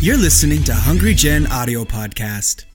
[0.00, 2.66] You're listening to Hungry Gen Audio Podcast.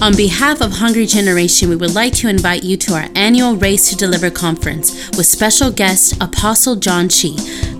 [0.00, 3.90] On behalf of Hungry Generation, we would like to invite you to our annual Race
[3.90, 7.30] to Deliver conference with special guest Apostle John Chi.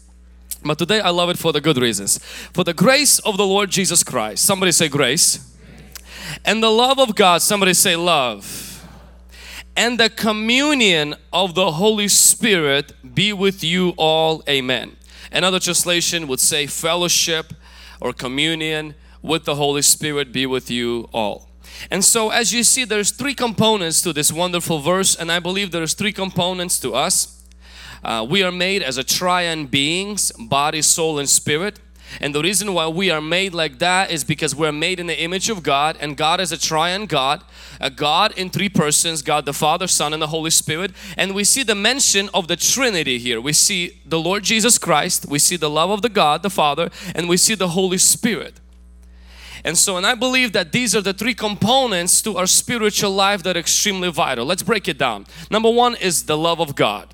[0.63, 2.19] But today I love it for the good reasons.
[2.53, 4.45] For the grace of the Lord Jesus Christ.
[4.45, 5.51] Somebody say grace.
[6.45, 7.41] And the love of God.
[7.41, 8.72] Somebody say love
[9.75, 14.43] and the communion of the Holy Spirit be with you all.
[14.47, 14.95] Amen.
[15.31, 17.53] Another translation would say fellowship
[17.99, 21.49] or communion with the Holy Spirit be with you all.
[21.89, 25.71] And so as you see there's three components to this wonderful verse and I believe
[25.71, 27.43] there's three components to us.
[28.03, 31.79] Uh, we are made as a triune beings, body, soul and spirit.
[32.21, 35.21] And the reason why we are made like that is because we're made in the
[35.21, 37.43] image of God and God is a triune God,
[37.79, 40.91] a God in three persons, God the Father, Son and the Holy Spirit.
[41.17, 43.39] And we see the mention of the Trinity here.
[43.41, 46.89] We see the Lord Jesus Christ, we see the love of the God, the Father,
[47.15, 48.59] and we see the Holy Spirit.
[49.65, 53.43] And so, and I believe that these are the three components to our spiritual life
[53.43, 54.45] that are extremely vital.
[54.45, 55.25] Let's break it down.
[55.49, 57.12] Number one is the love of God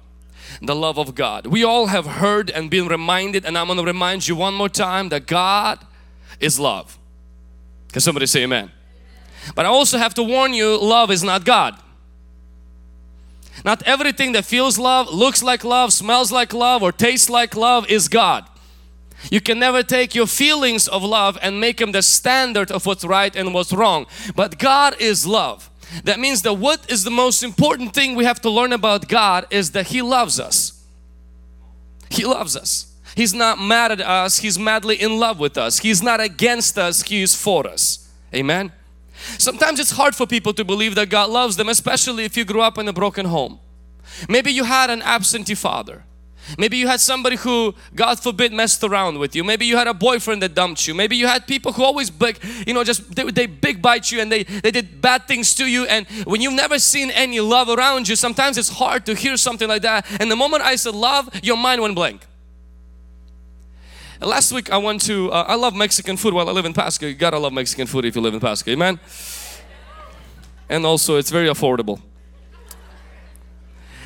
[0.61, 1.45] the love of God.
[1.47, 4.69] We all have heard and been reminded and I'm going to remind you one more
[4.69, 5.79] time that God
[6.39, 6.97] is love.
[7.91, 8.71] Can somebody say amen?
[9.55, 11.79] But I also have to warn you, love is not God.
[13.65, 17.89] Not everything that feels love, looks like love, smells like love or tastes like love
[17.89, 18.45] is God.
[19.29, 23.03] You can never take your feelings of love and make them the standard of what's
[23.03, 24.05] right and what's wrong.
[24.35, 25.68] But God is love.
[26.03, 29.47] That means that what is the most important thing we have to learn about God
[29.49, 30.83] is that He loves us.
[32.09, 32.93] He loves us.
[33.15, 35.79] He's not mad at us, He's madly in love with us.
[35.79, 38.07] He's not against us, He is for us.
[38.33, 38.71] Amen.
[39.37, 42.61] Sometimes it's hard for people to believe that God loves them, especially if you grew
[42.61, 43.59] up in a broken home.
[44.27, 46.03] Maybe you had an absentee father.
[46.57, 49.43] Maybe you had somebody who, God forbid, messed around with you.
[49.43, 50.95] Maybe you had a boyfriend that dumped you.
[50.95, 54.19] Maybe you had people who always big, you know, just they, they big bite you
[54.19, 55.85] and they, they did bad things to you.
[55.85, 59.67] And when you've never seen any love around you, sometimes it's hard to hear something
[59.67, 60.05] like that.
[60.19, 62.25] And the moment I said love, your mind went blank.
[64.21, 67.07] Last week I went to, uh, I love Mexican food while I live in Pasco.
[67.07, 68.99] You gotta love Mexican food if you live in Pasco, amen?
[70.67, 72.01] And also it's very affordable.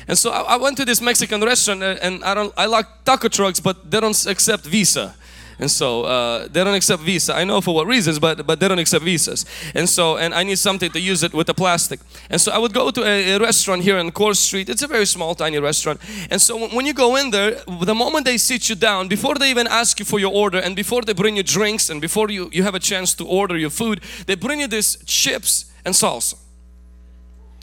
[0.06, 2.86] And so I, I went to this Mexican restaurant uh, and I don't I like
[3.04, 5.14] taco trucks but they don't accept Visa.
[5.58, 7.34] And so uh, they don't accept Visa.
[7.34, 9.46] I know for what reasons, but but they don't accept visas.
[9.74, 12.00] And so and I need something to use it with the plastic.
[12.30, 14.68] And so I would go to a, a restaurant here in Court Street.
[14.68, 16.00] It's a very small, tiny restaurant.
[16.30, 19.50] And so when you go in there, the moment they sit you down, before they
[19.50, 22.50] even ask you for your order, and before they bring you drinks, and before you
[22.52, 26.34] you have a chance to order your food, they bring you this chips and salsa.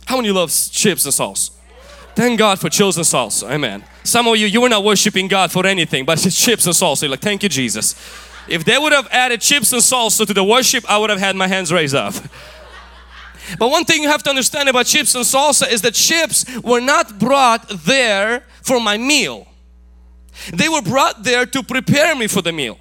[0.06, 1.51] How many love chips and salsa?
[2.16, 3.49] Thank God for chosen salsa.
[3.49, 3.83] Amen.
[4.03, 7.03] Some of you, you were not worshiping God for anything, but it's chips and salsa.
[7.03, 7.95] You're like, thank you, Jesus.
[8.47, 11.35] If they would have added chips and salsa to the worship, I would have had
[11.35, 12.13] my hands raised up.
[13.59, 16.79] But one thing you have to understand about chips and salsa is that chips were
[16.79, 19.47] not brought there for my meal.
[20.53, 22.77] They were brought there to prepare me for the meal.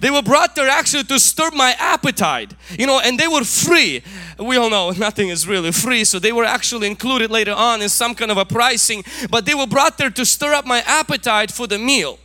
[0.00, 4.02] They were brought there actually to stir my appetite, you know, and they were free.
[4.38, 7.88] We all know nothing is really free, so they were actually included later on in
[7.88, 11.50] some kind of a pricing, but they were brought there to stir up my appetite
[11.50, 12.18] for the meal.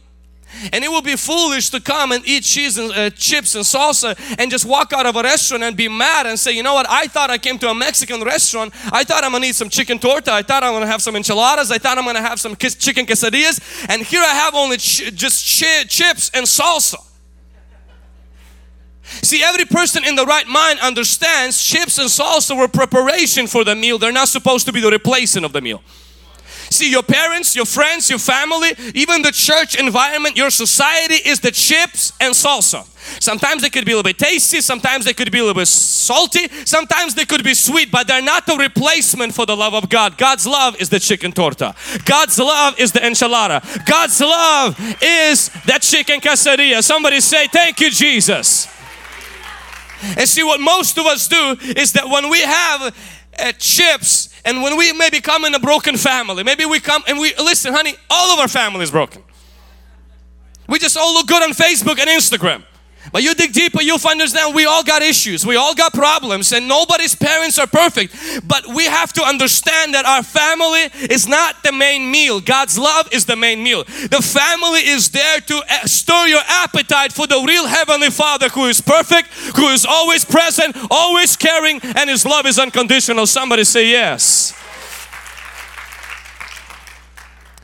[0.74, 4.18] And it would be foolish to come and eat cheese and uh, chips and salsa
[4.38, 6.88] and just walk out of a restaurant and be mad and say, you know what,
[6.89, 8.74] I thought I came to a Mexican restaurant.
[8.92, 10.33] I thought I'm gonna eat some chicken torta.
[10.33, 11.71] I thought I'm gonna have some enchiladas.
[11.71, 13.86] I thought I'm gonna have some chicken quesadillas.
[13.88, 17.11] And here I have only ch just ch chips and salsa.
[19.22, 23.75] See, every person in the right mind understands chips and salsa were preparation for the
[23.75, 23.98] meal.
[23.98, 25.81] They're not supposed to be the replacement of the meal.
[26.72, 31.52] See, your parents, your friends, your family, even the church environment, your society is the
[31.52, 32.88] chips and salsa.
[33.22, 35.68] Sometimes they could be a little bit tasty, sometimes they could be a little bit
[35.68, 39.90] salty, sometimes they could be sweet, but they're not the replacement for the love of
[39.90, 40.18] God.
[40.18, 41.75] God's love is the chicken torta.
[42.06, 43.86] God's love is the enchilada.
[43.86, 46.81] God's love is that chicken quesadilla.
[46.81, 48.70] Somebody say, Thank you, Jesus.
[50.01, 52.95] And see, what most of us do is that when we have
[53.39, 57.19] uh, chips and when we maybe come in a broken family, maybe we come and
[57.19, 59.24] we listen, honey, all of our family is broken.
[60.68, 62.63] We just all look good on Facebook and Instagram.
[63.12, 66.68] But you dig deeper, you'll understand we all got issues, we all got problems, and
[66.68, 68.15] nobody's parents are perfect.
[68.48, 72.39] But we have to understand that our family is not the main meal.
[72.39, 73.83] God's love is the main meal.
[73.83, 78.65] The family is there to uh, stir your appetite for the real Heavenly Father who
[78.65, 83.25] is perfect, who is always present, always caring, and His love is unconditional.
[83.27, 84.53] Somebody say yes.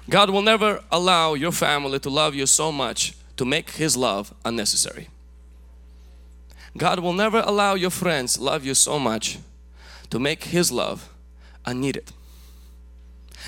[0.09, 4.33] God will never allow your family to love you so much to make His love
[4.45, 5.09] unnecessary.
[6.77, 9.39] God will never allow your friends love you so much
[10.09, 11.09] to make His love
[11.65, 12.11] unneeded.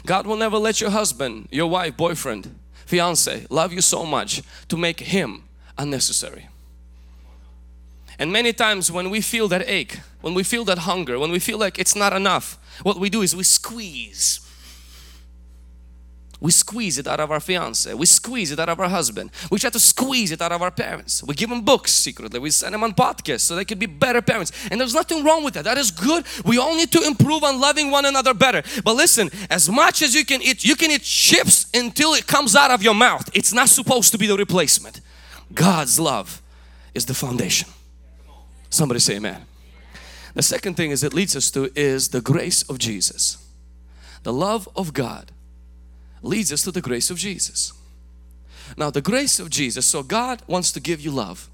[0.06, 2.56] God will never let your husband, your wife, boyfriend,
[2.86, 5.44] fiance love you so much to make Him
[5.78, 6.48] unnecessary.
[8.18, 11.40] And many times when we feel that ache, when we feel that hunger, when we
[11.40, 14.42] feel like it's not enough, what we do is we squeeze
[16.42, 17.94] we squeeze it out of our fiance.
[17.94, 19.32] We squeeze it out of our husband.
[19.52, 21.22] We try to squeeze it out of our parents.
[21.22, 22.40] We give them books secretly.
[22.40, 24.54] We send them on podcasts so they could be better parents.
[24.72, 25.66] And there's nothing wrong with that.
[25.66, 26.26] That is good.
[26.46, 28.64] We all need to improve on loving one another better.
[28.86, 32.56] But listen, as much as you can eat, you can eat chips until it comes
[32.56, 33.30] out of your mouth.
[33.34, 35.02] It's not supposed to be the replacement.
[35.54, 36.42] God's love
[36.94, 37.68] is the foundation.
[38.70, 39.46] Somebody say amen.
[40.36, 43.46] The second thing is it leads us to is the grace of Jesus.
[44.24, 45.32] The love of God
[46.22, 47.74] leads us to the grace of Jesus.
[48.78, 51.50] Now the grace of Jesus, so God wants to give you love.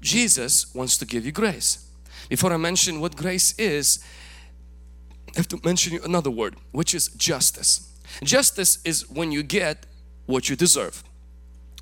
[0.00, 1.86] Jesus wants to give you grace.
[2.28, 4.04] Before I mention what grace is,
[5.34, 7.92] I have to mention another word, which is justice.
[8.22, 9.86] Justice is when you get
[10.26, 11.02] what you deserve.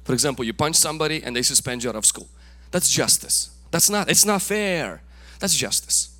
[0.04, 2.28] For example, you punch somebody and they suspend you out of school.
[2.70, 3.50] That's justice.
[3.70, 5.02] That's not, it's not fair.
[5.38, 6.10] That's justice.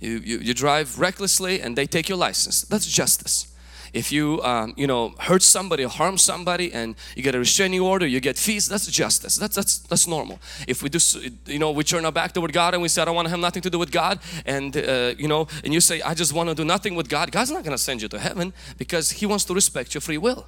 [0.00, 2.62] You, you, you drive recklessly and they take your license.
[2.62, 3.48] That's justice
[3.92, 7.80] if you um, you know hurt somebody or harm somebody and you get a restraining
[7.80, 9.36] order you get fees that's justice.
[9.36, 10.38] That's that's that's normal.
[10.66, 10.98] If we do
[11.46, 13.30] you know we turn our back toward God and we say I don't want to
[13.30, 16.32] have nothing to do with God and uh, you know and you say I just
[16.32, 19.12] want to do nothing with God God's not going to send you to heaven because
[19.12, 20.46] he wants to respect your free will.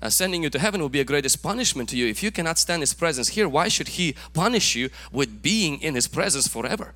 [0.00, 2.06] Uh, sending you to heaven will be a greatest punishment to you.
[2.08, 5.94] If you cannot stand his presence here why should he punish you with being in
[5.94, 6.94] his presence forever?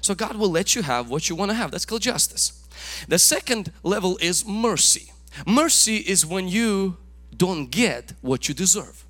[0.00, 1.70] So God will let you have what you want to have.
[1.70, 2.67] That's called justice
[3.06, 5.12] the second level is mercy.
[5.46, 6.96] Mercy is when you
[7.36, 9.04] don't get what you deserve.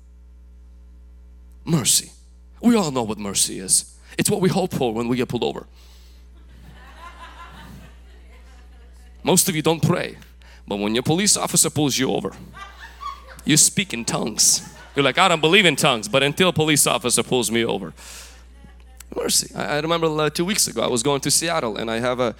[1.65, 2.11] Mercy.
[2.61, 3.95] We all know what mercy is.
[4.17, 5.67] It's what we hope for when we get pulled over.
[9.23, 10.17] Most of you don't pray,
[10.67, 12.33] but when your police officer pulls you over,
[13.45, 14.67] you speak in tongues.
[14.95, 17.93] You're like, I don't believe in tongues, but until police officer pulls me over.
[19.15, 19.53] Mercy.
[19.55, 22.35] I, remember uh, two weeks ago, I was going to Seattle and I have a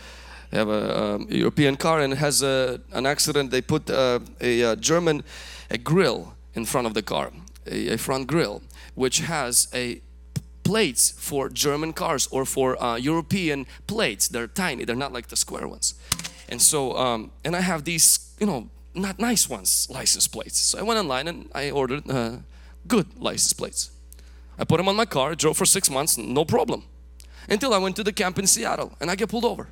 [0.50, 3.52] they have a um, European car and has a, an accident.
[3.52, 5.24] They put uh, a, a, German
[5.70, 7.32] a grill in front of the car,
[7.68, 8.64] a, a, front grill,
[8.96, 10.02] which has a
[10.64, 14.28] plates for German cars or for uh, European plates.
[14.28, 14.86] They're tiny.
[14.86, 15.94] They're not like the square ones.
[16.48, 20.60] And so, um, and I have these, you know, not nice ones, license plates.
[20.60, 22.38] So I went online and I ordered uh,
[22.88, 23.92] good license plates.
[24.58, 26.84] I put them on my car, drove for six months, no problem.
[27.48, 29.68] Until I went to the camp in Seattle and I get pulled over.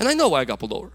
[0.00, 0.90] And I know why I got pulled over.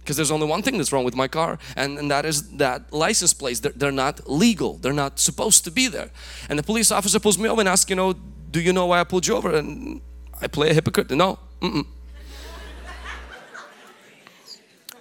[0.00, 2.92] Because there's only one thing that's wrong with my car, and, and that is that
[2.92, 4.78] license plates, they're, they're not legal.
[4.78, 6.10] They're not supposed to be there.
[6.48, 8.14] And the police officer pulls me over and asks, you know,
[8.50, 9.54] do you know why I pulled you over?
[9.54, 10.00] And
[10.40, 11.14] I play a hypocrite.
[11.14, 11.38] No.
[11.60, 11.86] Mm -mm.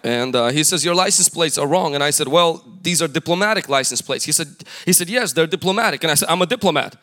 [0.03, 3.07] and uh, he says your license plates are wrong and i said well these are
[3.07, 4.47] diplomatic license plates he said
[4.85, 6.95] he said yes they're diplomatic and i said i'm a diplomat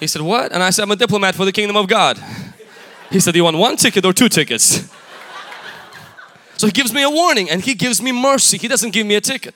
[0.00, 2.18] he said what and i said i'm a diplomat for the kingdom of god
[3.10, 4.88] he said do you want one ticket or two tickets
[6.56, 8.58] so he gives me a warning and he gives me mercy.
[8.58, 9.54] He doesn't give me a ticket.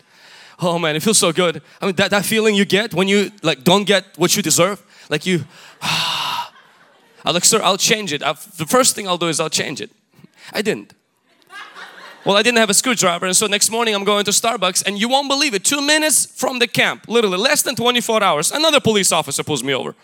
[0.61, 1.63] Oh man, it feels so good.
[1.81, 4.83] I mean, that, that feeling you get when you like don't get what you deserve.
[5.09, 5.45] Like you,
[5.83, 6.53] ah.
[7.25, 8.23] I'm like, sir, I'll change it.
[8.23, 9.91] I'll, the first thing I'll do is I'll change it.
[10.53, 10.95] I didn't.
[12.25, 14.99] Well, I didn't have a screwdriver and so next morning I'm going to Starbucks and
[14.99, 15.65] you won't believe it.
[15.65, 19.73] Two minutes from the camp, literally less than 24 hours, another police officer pulls me
[19.73, 19.95] over.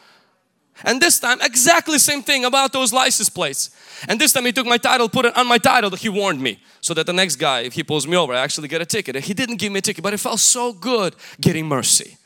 [0.83, 3.71] And this time, exactly same thing about those license plates.
[4.09, 6.59] And this time he took my title, put it on my title, he warned me.
[6.81, 9.17] So that the next guy, if he pulls me over, I actually get a ticket.
[9.17, 12.19] He didn't give me a ticket, but it felt so good getting mercy.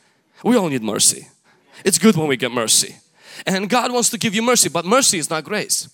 [0.43, 1.27] We all need mercy.
[1.85, 2.97] It's good when we get mercy.
[3.45, 5.87] And God wants to give you mercy, but mercy is not grace.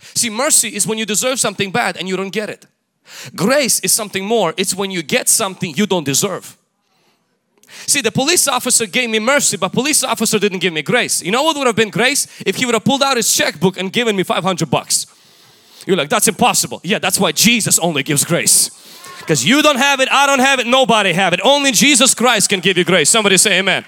[0.00, 2.66] See, mercy is when you deserve something bad and you don't get it.
[3.34, 4.54] Grace is something more.
[4.56, 6.56] It's when you get something you don't deserve.
[7.68, 11.22] See, the police officer gave me mercy, but police officer didn't give me grace.
[11.22, 12.26] You know what would have been grace?
[12.46, 15.06] If he would have pulled out his checkbook and given me 500 bucks.
[15.86, 16.80] You're like, that's impossible.
[16.82, 18.70] Yeah, that's why Jesus only gives grace.
[19.20, 21.40] Because you don't have it, I don't have it, nobody have it.
[21.42, 23.08] Only Jesus Christ can give you grace.
[23.08, 23.84] Somebody say amen.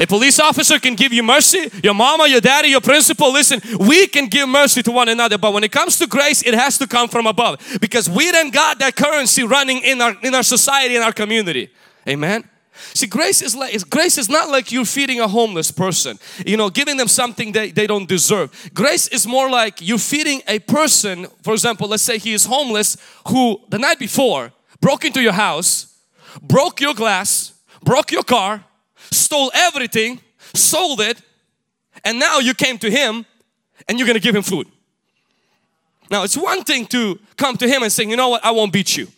[0.00, 4.06] A police officer can give you mercy, your mama, your daddy, your principal, listen, we
[4.06, 6.86] can give mercy to one another, but when it comes to grace, it has to
[6.86, 10.96] come from above because we then got that currency running in our in our society,
[10.96, 11.70] in our community.
[12.08, 12.48] Amen.
[12.94, 16.70] See, grace is like grace is not like you're feeding a homeless person, you know,
[16.70, 18.70] giving them something they, they don't deserve.
[18.74, 22.96] Grace is more like you're feeding a person, for example, let's say he is homeless,
[23.28, 25.98] who the night before broke into your house,
[26.42, 27.52] broke your glass,
[27.82, 28.64] broke your car,
[29.10, 30.20] stole everything,
[30.54, 31.20] sold it,
[32.04, 33.26] and now you came to him
[33.86, 34.66] and you're gonna give him food.
[36.10, 38.72] Now it's one thing to come to him and say, you know what, I won't
[38.72, 39.08] beat you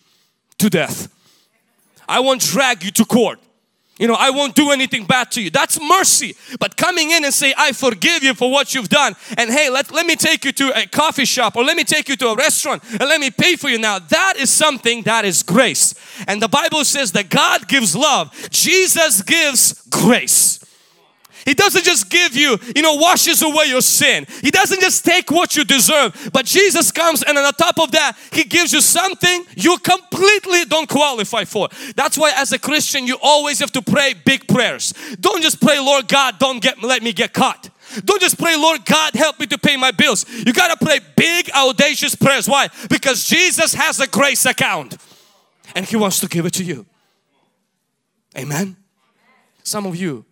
[0.59, 1.14] to death.
[2.09, 3.41] I won't drag you to court.
[3.99, 5.51] You know, I won't do anything bad to you.
[5.51, 6.35] That's mercy.
[6.59, 9.15] But coming in and say, I forgive you for what you've done.
[9.39, 12.09] And hey, let, let me take you to a coffee shop or let me take
[12.09, 14.01] you to a restaurant and let me pay for you now.
[14.01, 15.95] That is something that is grace.
[16.27, 18.35] And the Bible says that God gives love.
[18.51, 20.64] Jesus gives grace.
[21.45, 24.27] He doesn't just give you, you know, washes away your sin.
[24.41, 26.31] He doesn't just take what you deserve.
[26.33, 30.89] But Jesus comes and on top of that, He gives you something you completely don't
[30.89, 31.69] qualify for.
[31.97, 34.95] That's why as a Christian, you always have to pray big prayers.
[35.21, 37.71] Don't just pray, Lord God, don't get let me get caught.
[38.05, 40.27] Don't just pray, Lord God, help me to pay my bills.
[40.29, 42.49] You got to pray big, audacious prayers.
[42.49, 42.69] Why?
[42.89, 44.97] Because Jesus has a grace account
[45.75, 46.87] and He wants to give it to you.
[48.37, 48.77] Amen.
[49.63, 50.25] Some of you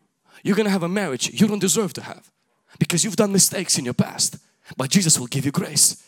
[0.43, 2.31] you're gonna have a marriage you don't deserve to have
[2.79, 4.39] because you've done mistakes in your past.
[4.77, 6.03] But Jesus will give you grace.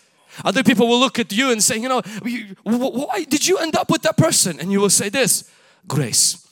[0.44, 2.02] Other people will look at you and say you know
[2.64, 4.60] why did you end up with that person?
[4.60, 5.50] And you will say this
[5.86, 6.43] grace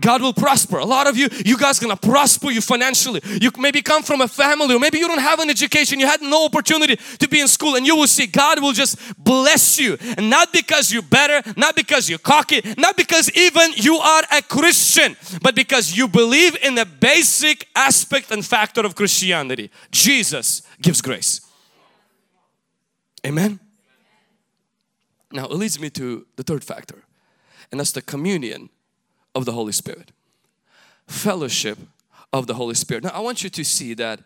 [0.00, 0.78] God will prosper.
[0.78, 3.20] A lot of you, you guys gonna prosper you financially.
[3.40, 6.00] You maybe come from a family or maybe you don't have an education.
[6.00, 8.98] You had no opportunity to be in school and you will see God will just
[9.22, 9.96] bless you.
[10.16, 14.42] And not because you're better, not because you're cocky, not because even you are a
[14.42, 19.70] Christian, but because you believe in the basic aspect and factor of Christianity.
[19.90, 21.40] Jesus gives grace.
[23.24, 23.60] Amen.
[25.32, 27.04] Now it leads me to the third factor
[27.70, 28.70] and that's the communion
[29.34, 30.12] of the Holy Spirit.
[31.06, 31.78] Fellowship
[32.32, 33.04] of the Holy Spirit.
[33.04, 34.20] Now I want you to see that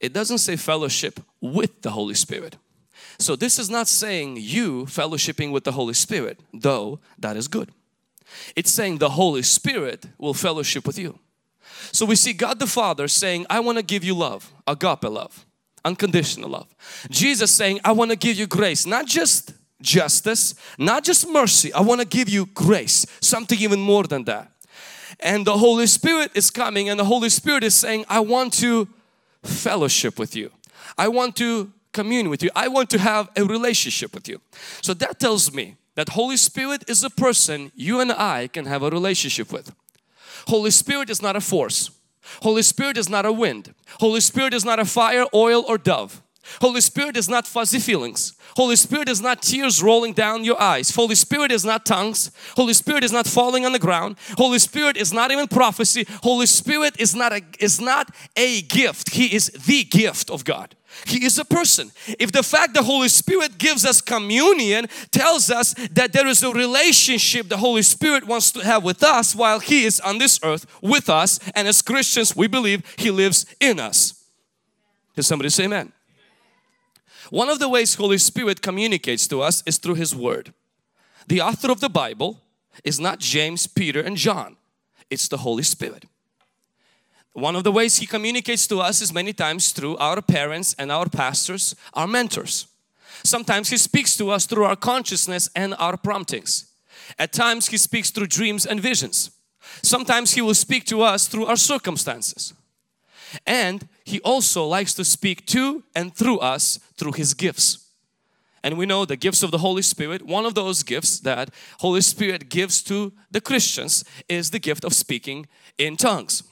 [0.00, 2.56] it doesn't say fellowship with the Holy Spirit.
[3.18, 7.70] So this is not saying you fellowshipping with the Holy Spirit, though that is good.
[8.56, 11.18] It's saying the Holy Spirit will fellowship with you.
[11.92, 15.46] So we see God the Father saying, I want to give you love, agape love,
[15.84, 16.74] unconditional love.
[17.10, 19.52] Jesus saying, I want to give you grace, not just
[19.84, 21.72] justice, not just mercy.
[21.72, 24.50] I want to give you grace, something even more than that.
[25.20, 28.88] And the Holy Spirit is coming and the Holy Spirit is saying, I want to
[29.44, 30.50] fellowship with you.
[30.98, 32.50] I want to commune with you.
[32.56, 34.40] I want to have a relationship with you.
[34.82, 38.82] So that tells me that Holy Spirit is a person you and I can have
[38.82, 39.72] a relationship with.
[40.48, 41.90] Holy Spirit is not a force.
[42.42, 43.74] Holy Spirit is not a wind.
[44.00, 46.22] Holy Spirit is not a fire, oil or dove.
[46.60, 48.34] Holy Spirit is not fuzzy feelings.
[48.56, 50.94] Holy Spirit is not tears rolling down your eyes.
[50.94, 52.30] Holy Spirit is not tongues.
[52.56, 54.16] Holy Spirit is not falling on the ground.
[54.36, 56.06] Holy Spirit is not even prophecy.
[56.22, 59.10] Holy Spirit is not a is not a gift.
[59.10, 60.74] He is the gift of God.
[61.06, 61.90] He is a person.
[62.18, 66.52] If the fact the Holy Spirit gives us communion tells us that there is a
[66.52, 70.66] relationship the Holy Spirit wants to have with us while He is on this earth
[70.80, 74.24] with us and as Christians we believe He lives in us.
[75.14, 75.92] Can somebody say amen?
[77.30, 80.52] One of the ways Holy Spirit communicates to us is through His Word.
[81.26, 82.40] The author of the Bible
[82.82, 84.56] is not James, Peter and John.
[85.10, 86.04] It's the Holy Spirit.
[87.32, 90.92] One of the ways He communicates to us is many times through our parents and
[90.92, 92.66] our pastors, our mentors.
[93.22, 96.70] Sometimes He speaks to us through our consciousness and our promptings.
[97.18, 99.30] At times He speaks through dreams and visions.
[99.82, 102.54] Sometimes He will speak to us through our circumstances.
[103.46, 107.88] And He also likes to speak to and through us through His gifts.
[108.62, 112.00] And we know the gifts of the Holy Spirit, one of those gifts that Holy
[112.00, 115.46] Spirit gives to the Christians is the gift of speaking
[115.76, 116.42] in tongues.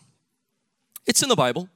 [1.07, 1.69] It's in the Bible.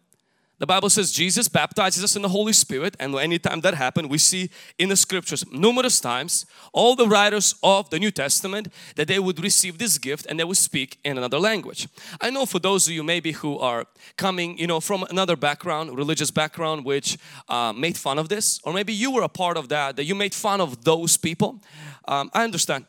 [0.58, 4.16] The Bible says Jesus baptizes us in the Holy Spirit and anytime that happened we
[4.16, 4.48] see
[4.78, 9.38] in the scriptures numerous times all the writers of the New Testament that they would
[9.42, 11.88] receive this gift and they would speak in another language.
[12.22, 13.84] I know for those of you maybe who are
[14.16, 17.18] coming you know from another background, religious background which
[17.50, 20.14] uh, made fun of this or maybe you were a part of that, that you
[20.14, 21.60] made fun of those people.
[22.08, 22.86] Um, I understand.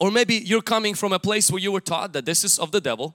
[0.00, 2.72] Or maybe you're coming from a place where you were taught that this is of
[2.72, 3.14] the devil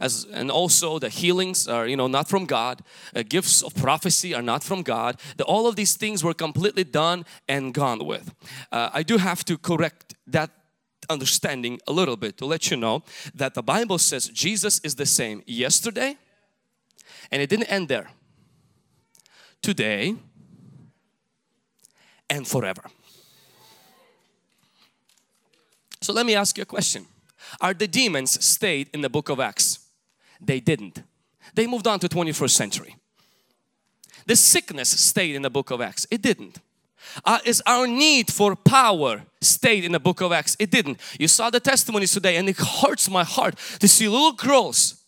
[0.00, 2.82] as and also the healings are you know not from God.
[3.14, 5.20] Uh, gifts of prophecy are not from God.
[5.36, 8.34] The, all of these things were completely done and gone with.
[8.72, 10.50] Uh, I do have to correct that
[11.08, 13.02] understanding a little bit to let you know
[13.34, 16.16] that the Bible says Jesus is the same yesterday
[17.30, 18.10] and it didn't end there.
[19.62, 20.16] Today
[22.28, 22.82] and forever.
[26.00, 27.06] So let me ask you a question.
[27.60, 29.85] Are the demons stayed in the book of Acts
[30.40, 31.02] they didn't.
[31.54, 32.96] They moved on to 21st century.
[34.26, 36.06] The sickness stayed in the book of Acts.
[36.10, 36.58] It didn't.
[37.24, 40.56] Uh, is our need for power stayed in the book of Acts?
[40.58, 40.98] It didn't.
[41.18, 45.04] You saw the testimonies today and it hurts my heart to see little girls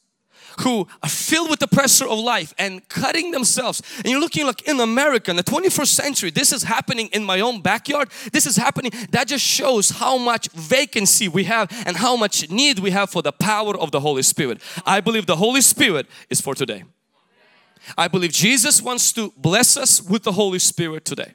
[0.61, 3.83] who are filled with the pressure of life and cutting themselves.
[3.99, 7.41] And you're looking like in America in the 21st century, this is happening in my
[7.41, 8.11] own backyard.
[8.33, 8.93] This is happening.
[9.11, 13.23] That just shows how much vacancy we have and how much need we have for
[13.23, 14.61] the power of the Holy Spirit.
[14.85, 16.85] I believe the Holy Spirit is for today.
[17.97, 21.35] I believe Jesus wants to bless us with the Holy Spirit today.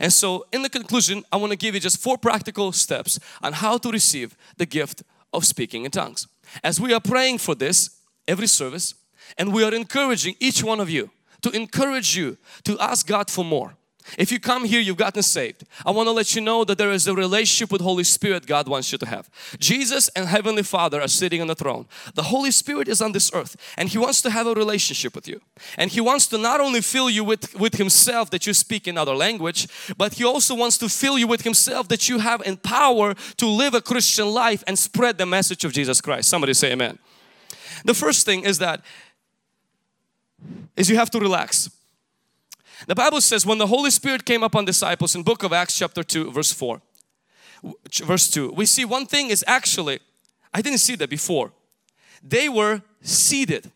[0.00, 3.52] And so in the conclusion, I want to give you just four practical steps on
[3.52, 6.26] how to receive the gift of speaking in tongues.
[6.62, 7.90] As we are praying for this,
[8.26, 8.94] every service
[9.38, 11.10] and we are encouraging each one of you
[11.42, 13.76] to encourage you to ask God for more.
[14.18, 15.64] If you come here, you've gotten saved.
[15.84, 18.68] I want to let you know that there is a relationship with Holy Spirit God
[18.68, 19.30] wants you to have.
[19.58, 21.86] Jesus and Heavenly Father are sitting on the throne.
[22.14, 25.26] The Holy Spirit is on this earth and He wants to have a relationship with
[25.26, 25.40] you.
[25.78, 28.98] And He wants to not only fill you with, with Himself that you speak in
[28.98, 32.58] other language, but He also wants to fill you with Himself that you have in
[32.58, 36.28] power to live a Christian life and spread the message of Jesus Christ.
[36.28, 36.98] Somebody say amen.
[37.84, 38.82] The first thing is that
[40.76, 41.70] is you have to relax.
[42.86, 46.02] The Bible says when the Holy Spirit came upon disciples in book of Acts chapter
[46.02, 46.80] 2 verse 4
[48.02, 50.00] verse 2 we see one thing is actually
[50.52, 51.52] I didn't see that before.
[52.22, 53.70] They were seated.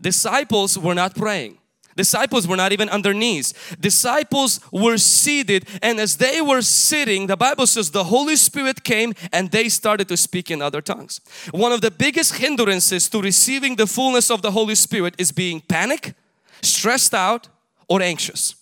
[0.00, 1.58] Disciples were not praying
[1.96, 3.54] Disciples were not even on their knees.
[3.78, 9.14] Disciples were seated and as they were sitting, the Bible says the Holy Spirit came
[9.32, 11.20] and they started to speak in other tongues.
[11.50, 15.60] One of the biggest hindrances to receiving the fullness of the Holy Spirit is being
[15.60, 16.14] panic,
[16.62, 17.48] stressed out
[17.88, 18.54] or anxious.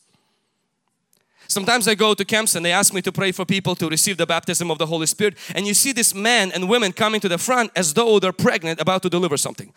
[1.50, 4.16] Sometimes I go to camps and they ask me to pray for people to receive
[4.16, 7.28] the baptism of the Holy Spirit and you see this men and women coming to
[7.28, 9.72] the front as though they're pregnant about to deliver something.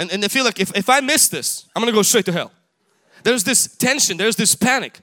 [0.00, 2.32] And, and they feel like if, if I miss this, I'm gonna go straight to
[2.32, 2.52] hell.
[3.22, 4.98] There's this tension, there's this panic.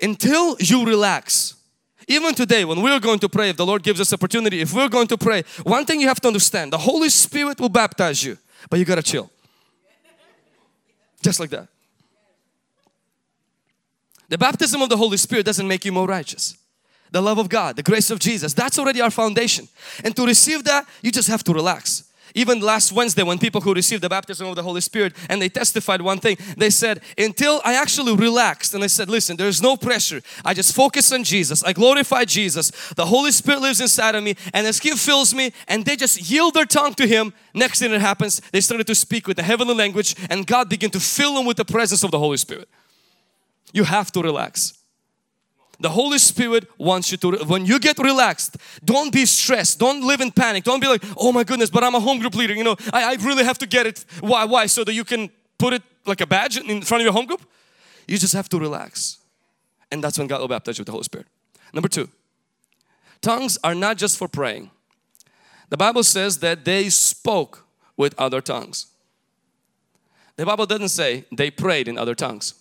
[0.00, 1.54] Until you relax,
[2.08, 4.88] even today when we're going to pray, if the Lord gives us opportunity, if we're
[4.88, 8.38] going to pray, one thing you have to understand, the Holy Spirit will baptize you,
[8.70, 9.30] but you gotta chill.
[11.22, 11.68] Just like that.
[14.30, 16.56] The baptism of the Holy Spirit doesn't make you more righteous.
[17.10, 19.68] The love of God, the grace of Jesus, that's already our foundation.
[20.02, 22.07] And to receive that, you just have to relax.
[22.34, 25.48] Even last Wednesday when people who received the baptism of the Holy Spirit and they
[25.48, 29.76] testified one thing, they said, until I actually relaxed and I said, listen, there's no
[29.76, 30.20] pressure.
[30.44, 31.64] I just focus on Jesus.
[31.64, 32.70] I glorify Jesus.
[32.94, 36.30] The Holy Spirit lives inside of me and as He fills me and they just
[36.30, 39.42] yield their tongue to Him, next thing that happens, they started to speak with the
[39.42, 42.68] heavenly language and God began to fill them with the presence of the Holy Spirit.
[43.72, 44.77] You have to relax.
[45.80, 50.20] The Holy Spirit wants you to, when you get relaxed, don't be stressed, don't live
[50.20, 52.64] in panic, don't be like, oh my goodness, but I'm a home group leader, you
[52.64, 54.04] know, I, I really have to get it.
[54.20, 54.44] Why?
[54.44, 54.66] Why?
[54.66, 57.42] So that you can put it like a badge in front of your home group?
[58.08, 59.18] You just have to relax.
[59.92, 61.26] And that's when God will baptize you with the Holy Spirit.
[61.72, 62.08] Number two,
[63.20, 64.70] tongues are not just for praying.
[65.68, 68.86] The Bible says that they spoke with other tongues.
[70.36, 72.54] The Bible doesn't say they prayed in other tongues.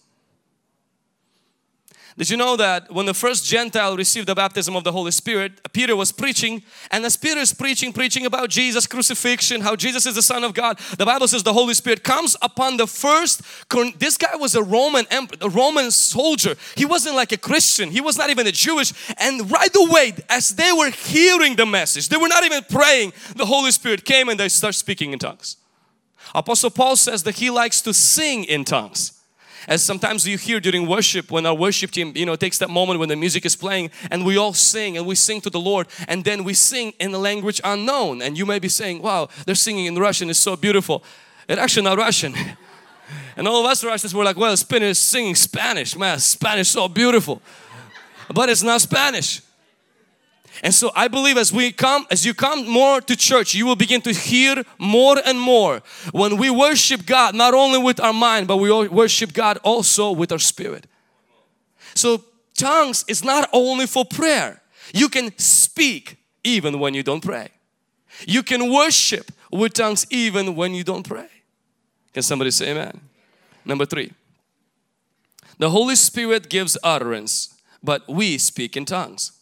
[2.17, 5.71] Did you know that when the first Gentile received the baptism of the Holy Spirit,
[5.71, 10.15] Peter was preaching and as Peter is preaching, preaching about Jesus crucifixion, how Jesus is
[10.15, 13.43] the Son of God, the Bible says the Holy Spirit comes upon the first,
[13.99, 16.55] this guy was a Roman, emperor, a Roman soldier.
[16.75, 17.91] He wasn't like a Christian.
[17.91, 18.93] He was not even a Jewish.
[19.19, 23.45] And right away, as they were hearing the message, they were not even praying, the
[23.45, 25.57] Holy Spirit came and they start speaking in tongues.
[26.33, 29.16] Apostle Paul says that he likes to sing in tongues.
[29.67, 32.99] As sometimes you hear during worship when our worship team, you know, takes that moment
[33.01, 35.87] when the music is playing and we all sing and we sing to the Lord
[36.07, 38.21] and then we sing in a language unknown.
[38.21, 41.03] And you may be saying, wow, they're singing in Russian, it's so beautiful.
[41.49, 42.33] It's actually not Russian.
[43.35, 46.87] and all of us Russians were like, well, Spanish is singing Spanish, man, Spanish so
[46.87, 47.41] beautiful.
[48.33, 49.41] But it's not Spanish.
[50.63, 53.75] And so I believe as we come, as you come more to church, you will
[53.75, 58.47] begin to hear more and more when we worship God, not only with our mind,
[58.47, 60.87] but we worship God also with our spirit.
[61.93, 62.23] So
[62.55, 64.61] tongues is not only for prayer.
[64.93, 67.49] You can speak even when you don't pray.
[68.25, 71.27] You can worship with tongues even when you don't pray.
[72.13, 72.99] Can somebody say amen?
[73.63, 74.13] Number three,
[75.59, 79.36] the Holy Spirit gives utterance, but we speak in tongues.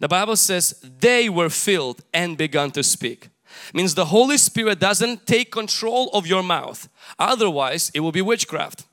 [0.00, 3.28] The Bible says they were filled and begun to speak.
[3.74, 6.88] Means the Holy Spirit doesn't take control of your mouth.
[7.18, 8.84] Otherwise, it will be witchcraft.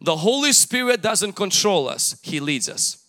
[0.00, 2.18] The Holy Spirit doesn't control us.
[2.22, 3.04] He leads us.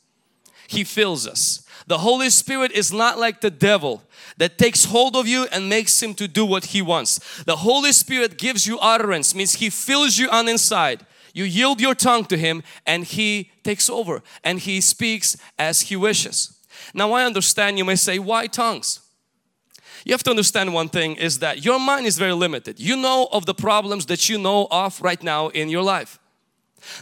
[0.68, 1.66] He fills us.
[1.88, 4.04] The Holy Spirit is not like the devil
[4.38, 7.44] that takes hold of you and makes him to do what he wants.
[7.44, 11.06] The Holy Spirit gives you utterance, means he fills you on inside.
[11.34, 15.96] You yield your tongue to him and he takes over and he speaks as he
[15.96, 16.59] wishes.
[16.94, 19.02] Now I understand you may say, why tongues?
[20.06, 22.80] You have to understand one thing is that your mind is very limited.
[22.80, 26.20] You know of the problems that you know of right now in your life.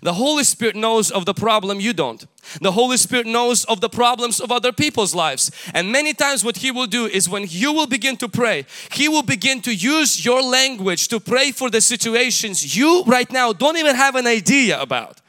[0.02, 2.26] The Holy Spirit knows of the problem you don't.
[2.62, 5.52] The Holy Spirit knows of the problems of other people's lives.
[5.74, 9.08] And many times what He will do is when you will begin to pray, He
[9.08, 13.78] will begin to use your language to pray for the situations you right now don't
[13.78, 15.22] even have an idea about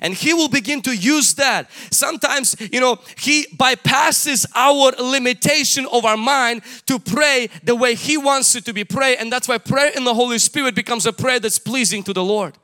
[0.00, 6.04] and he will begin to use that sometimes you know he bypasses our limitation of
[6.04, 9.58] our mind to pray the way he wants it to be prayed and that's why
[9.58, 12.56] prayer in the Holy Spirit becomes a prayer that's pleasing to the Lord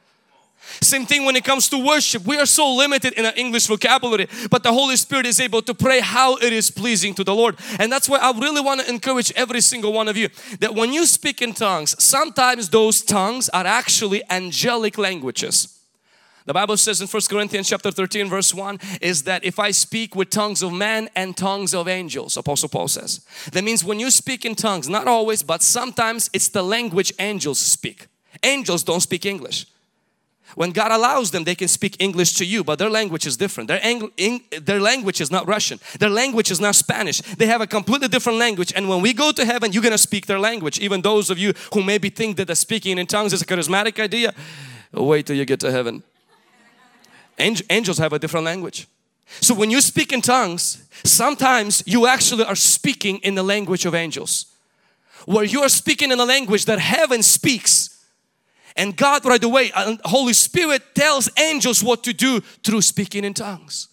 [0.80, 2.24] same thing when it comes to worship.
[2.24, 5.74] We are so limited in our English vocabulary, but the Holy Spirit is able to
[5.74, 7.56] pray how it is pleasing to the Lord.
[7.78, 10.28] And that's why I really want to encourage every single one of you
[10.60, 15.77] that when you speak in tongues, sometimes those tongues are actually angelic languages.
[16.48, 20.16] The Bible says in 1 Corinthians chapter 13 verse 1 is that if I speak
[20.16, 23.20] with tongues of man and tongues of angels, Apostle Paul says.
[23.52, 27.58] That means when you speak in tongues, not always, but sometimes it's the language angels
[27.58, 28.06] speak.
[28.42, 29.66] Angels don't speak English.
[30.54, 33.68] When God allows them, they can speak English to you, but their language is different.
[33.68, 35.78] Their, Eng their language is not Russian.
[35.98, 37.20] Their language is not Spanish.
[37.36, 38.72] They have a completely different language.
[38.74, 40.78] And when we go to heaven, you're going to speak their language.
[40.78, 44.02] Even those of you who maybe think that the speaking in tongues is a charismatic
[44.02, 44.32] idea,
[44.94, 46.02] wait till you get to heaven.
[47.38, 48.86] Angels have a different language.
[49.40, 53.94] So when you speak in tongues, sometimes you actually are speaking in the language of
[53.94, 54.46] angels.
[55.26, 58.04] Where you are speaking in a language that heaven speaks.
[58.76, 63.34] And God right away, uh, Holy Spirit tells angels what to do through speaking in
[63.34, 63.88] tongues.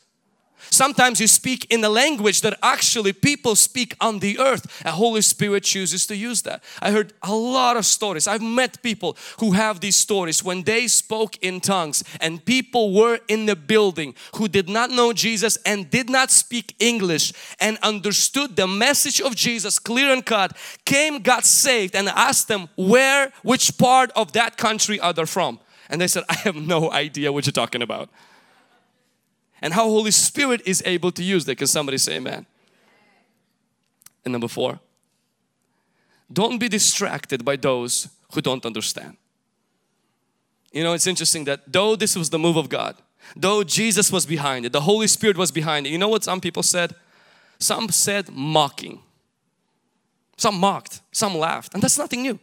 [0.76, 4.84] Sometimes you speak in a language that actually people speak on the earth.
[4.84, 6.62] A Holy Spirit chooses to use that.
[6.82, 8.28] I heard a lot of stories.
[8.28, 13.20] I've met people who have these stories when they spoke in tongues and people were
[13.30, 18.58] in the building who did not know Jesus and did not speak English and understood
[18.58, 23.78] the message of Jesus clear and cut, came, got saved and asked them where, which
[23.78, 25.58] part of that country are they from?
[25.90, 28.10] And they said, I have no idea what you're talking about
[29.65, 31.56] and how Holy Spirit is able to use that.
[31.56, 32.45] Can somebody say amen?
[34.23, 34.80] And number four,
[36.32, 39.17] don't be distracted by those who don't understand.
[40.71, 42.95] You know, it's interesting that though this was the move of God,
[43.36, 46.39] though Jesus was behind it, the Holy Spirit was behind it, you know what some
[46.39, 46.93] people said?
[47.58, 48.99] Some said mocking.
[50.38, 52.38] Some mocked, some laughed, and that's nothing new.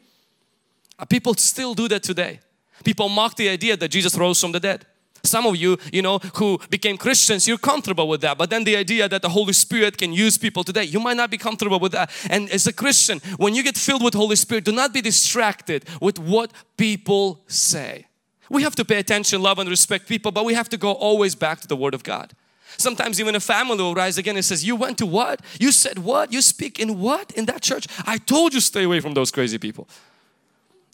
[0.98, 2.40] Uh, people still do that today.
[2.82, 4.87] People mock the idea that Jesus rose from the dead.
[5.24, 8.37] Some of you, you know, who became Christians, you're comfortable with that.
[8.37, 11.30] But then the idea that the Holy Spirit can use people today, you might not
[11.30, 12.11] be comfortable with that.
[12.28, 15.85] And as a Christian, when you get filled with Holy Spirit, do not be distracted
[16.00, 18.06] with what people say.
[18.50, 21.37] We have to pay attention, love and respect people, but we have to go always
[21.37, 22.32] back to the Word of God.
[22.76, 25.40] Sometimes even a family will rise again and says, you went to what?
[25.61, 26.32] You said what?
[26.32, 27.30] You speak in what?
[27.32, 27.87] In that church?
[28.06, 29.88] I told you stay away from those crazy people.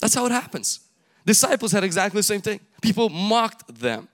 [0.00, 0.80] That's how it happens.
[1.24, 2.60] Disciples had exactly the same thing.
[2.82, 4.08] People mocked them.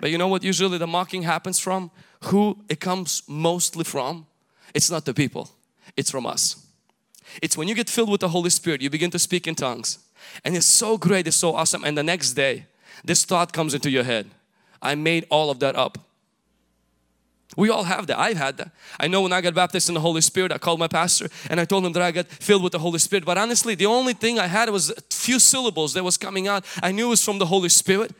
[0.00, 1.90] But you know what usually the mocking happens from?
[2.24, 4.26] Who it comes mostly from?
[4.74, 5.50] It's not the people,
[5.96, 6.62] it's from us.
[7.42, 9.98] It's when you get filled with the Holy Spirit, you begin to speak in tongues.
[10.44, 11.84] And it's so great, it's so awesome.
[11.84, 12.66] And the next day,
[13.04, 14.30] this thought comes into your head.
[14.82, 15.98] I made all of that up.
[17.56, 18.18] We all have that.
[18.18, 18.70] I've had that.
[19.00, 21.58] I know when I got baptized in the Holy Spirit, I called my pastor and
[21.58, 23.24] I told him that I got filled with the Holy Spirit.
[23.24, 26.64] But honestly, the only thing I had was a few syllables that was coming out.
[26.82, 28.12] I knew it was from the Holy Spirit.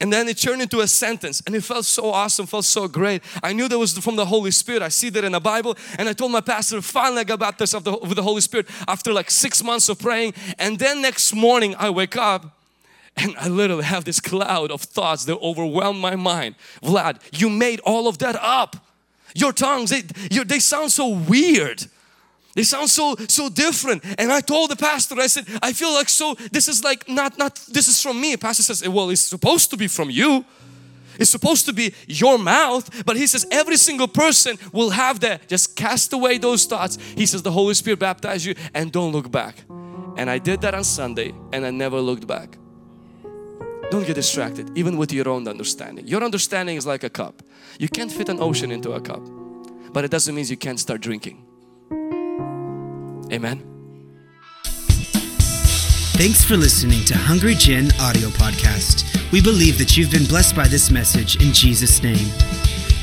[0.00, 3.22] And then it turned into a sentence and it felt so awesome, felt so great.
[3.42, 4.80] I knew that was from the Holy Spirit.
[4.80, 5.76] I see that in the Bible.
[5.98, 8.68] And I told my pastor, finally I got baptized of the, with the Holy Spirit
[8.86, 10.34] after like six months of praying.
[10.58, 12.56] And then next morning I wake up
[13.16, 16.54] and I literally have this cloud of thoughts that overwhelm my mind.
[16.82, 18.76] Vlad, you made all of that up.
[19.34, 20.02] Your tongues, they,
[20.44, 21.84] they sound so weird.
[22.58, 24.04] They sound so so different.
[24.18, 27.38] And I told the pastor, I said, I feel like so, this is like not,
[27.38, 28.36] not, this is from me.
[28.36, 30.44] pastor says, eh, well, it's supposed to be from you.
[31.20, 35.46] It's supposed to be your mouth, but he says every single person will have that.
[35.46, 36.98] Just cast away those thoughts.
[37.14, 39.54] He says the Holy Spirit baptize you and don't look back.
[40.16, 42.58] And I did that on Sunday and I never looked back.
[43.92, 46.08] Don't get distracted, even with your own understanding.
[46.08, 47.40] Your understanding is like a cup.
[47.78, 49.22] You can't fit an ocean into a cup,
[49.92, 51.47] but it doesn't mean you can't start drinking.
[53.32, 53.62] Amen.
[56.18, 59.04] Thanks for listening to Hungry Gen audio podcast.
[59.30, 62.26] We believe that you've been blessed by this message in Jesus' name.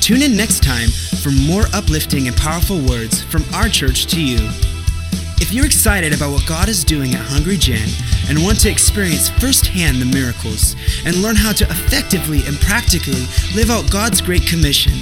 [0.00, 0.88] Tune in next time
[1.22, 4.38] for more uplifting and powerful words from our church to you.
[5.38, 7.88] If you're excited about what God is doing at Hungry Gen
[8.28, 13.70] and want to experience firsthand the miracles and learn how to effectively and practically live
[13.70, 14.92] out God's Great Commission,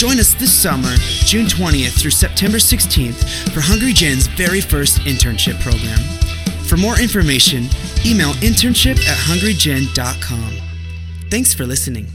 [0.00, 0.88] Join us this summer,
[1.26, 5.98] June 20th through September 16th, for Hungry Gen's very first internship program.
[6.64, 7.64] For more information,
[8.06, 10.54] email internship at hungrygen.com.
[11.28, 12.06] Thanks for listening.